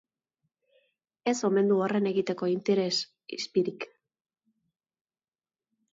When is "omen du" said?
1.49-1.77